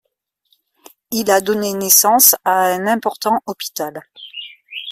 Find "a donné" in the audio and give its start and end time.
1.29-1.73